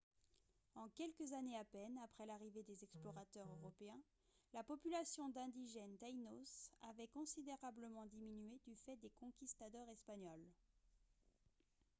en 0.73 0.89
quelques 0.95 1.31
années 1.33 1.59
à 1.59 1.63
peine 1.63 1.95
après 2.03 2.25
l'arrivée 2.25 2.63
des 2.63 2.83
explorateurs 2.83 3.45
européens 3.61 3.99
la 4.51 4.63
population 4.63 5.29
d'indigènes 5.29 5.95
taïnos 5.99 6.71
avait 6.89 7.07
considérablement 7.09 8.07
diminué 8.07 8.59
du 8.65 8.75
fait 8.77 8.95
des 8.95 9.11
conquistadors 9.19 9.87
espagnols 9.91 10.49